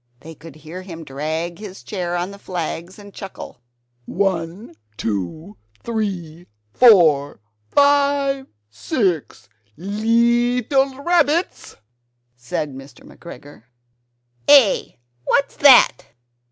[0.21, 3.59] They could hear him drag his chair on the flags, and chuckle
[4.07, 7.39] "One, two, three, four,
[7.69, 11.75] five, six leetle rabbits!"
[12.35, 13.05] said Mr.
[13.07, 13.65] McGregor.
[14.47, 14.93] "Eh?
[15.25, 15.99] What's that?